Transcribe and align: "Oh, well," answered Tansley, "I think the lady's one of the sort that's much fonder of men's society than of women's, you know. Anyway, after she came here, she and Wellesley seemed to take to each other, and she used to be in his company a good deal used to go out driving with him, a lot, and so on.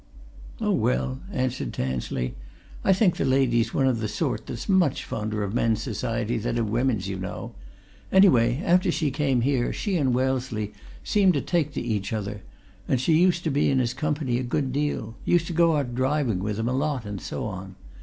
"Oh, 0.59 0.71
well," 0.71 1.19
answered 1.31 1.73
Tansley, 1.73 2.33
"I 2.83 2.91
think 2.91 3.17
the 3.17 3.23
lady's 3.23 3.71
one 3.71 3.85
of 3.85 3.99
the 3.99 4.07
sort 4.07 4.47
that's 4.47 4.67
much 4.67 5.05
fonder 5.05 5.43
of 5.43 5.53
men's 5.53 5.83
society 5.83 6.39
than 6.39 6.57
of 6.57 6.67
women's, 6.71 7.07
you 7.07 7.19
know. 7.19 7.53
Anyway, 8.11 8.63
after 8.65 8.91
she 8.91 9.11
came 9.11 9.41
here, 9.41 9.71
she 9.71 9.97
and 9.97 10.11
Wellesley 10.11 10.73
seemed 11.03 11.35
to 11.35 11.41
take 11.41 11.73
to 11.73 11.81
each 11.81 12.13
other, 12.13 12.41
and 12.87 12.99
she 12.99 13.13
used 13.13 13.43
to 13.43 13.51
be 13.51 13.69
in 13.69 13.77
his 13.77 13.93
company 13.93 14.39
a 14.39 14.43
good 14.43 14.73
deal 14.73 15.17
used 15.23 15.45
to 15.45 15.53
go 15.53 15.75
out 15.77 15.93
driving 15.93 16.39
with 16.39 16.57
him, 16.57 16.67
a 16.67 16.73
lot, 16.73 17.05
and 17.05 17.21
so 17.21 17.45
on. 17.45 17.75